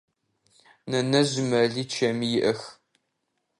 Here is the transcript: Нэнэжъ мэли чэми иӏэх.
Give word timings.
Нэнэжъ 0.89 1.33
мэли 1.49 1.83
чэми 1.93 2.27
иӏэх. 2.37 2.61